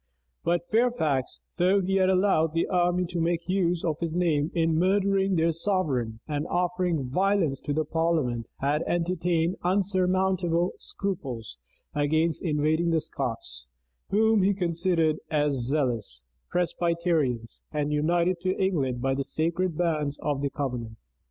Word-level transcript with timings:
But 0.43 0.67
Fairfax, 0.71 1.41
though 1.57 1.79
he 1.79 1.97
had 1.97 2.09
allowed 2.09 2.53
the 2.53 2.65
army 2.65 3.05
to 3.05 3.21
make 3.21 3.47
use 3.47 3.83
of 3.85 3.99
his 3.99 4.15
name 4.15 4.49
in 4.55 4.73
murdering 4.79 5.35
their 5.35 5.51
sovereign, 5.51 6.21
and 6.27 6.47
offering 6.47 7.03
violence 7.07 7.59
to 7.59 7.71
the 7.71 7.85
parliament, 7.85 8.47
had 8.61 8.81
entertained 8.87 9.57
unsurmountable 9.63 10.71
scruples 10.79 11.59
against 11.93 12.41
invading 12.41 12.89
the 12.89 12.99
Scots, 12.99 13.67
whom 14.09 14.41
he 14.41 14.55
considered 14.55 15.17
as 15.29 15.67
zealous 15.67 16.23
Presbyterians, 16.49 17.61
and 17.71 17.91
united 17.93 18.39
to 18.39 18.57
England 18.59 19.01
by 19.03 19.13
the 19.13 19.23
sacred 19.23 19.77
bands 19.77 20.17
of 20.23 20.41
the 20.41 20.49
covenant. 20.49 20.97